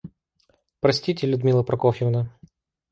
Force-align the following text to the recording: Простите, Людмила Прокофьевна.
Простите, 0.79 1.27
Людмила 1.27 1.61
Прокофьевна. 1.63 2.31